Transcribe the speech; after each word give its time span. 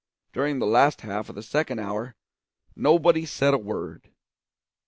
During 0.33 0.57
the 0.57 0.65
last 0.65 1.01
half 1.01 1.29
of 1.29 1.35
the 1.35 1.43
second 1.43 1.77
hour 1.77 2.15
nobody 2.75 3.23
said 3.23 3.53
a 3.53 3.59
word. 3.59 4.09